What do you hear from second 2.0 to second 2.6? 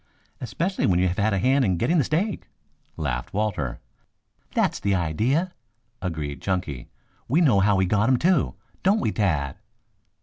steak,"